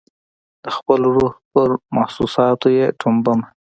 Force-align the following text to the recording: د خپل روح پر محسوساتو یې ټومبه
د 0.63 0.65
خپل 0.77 0.99
روح 1.15 1.31
پر 1.51 1.69
محسوساتو 1.95 2.67
یې 2.77 2.85
ټومبه 2.99 3.33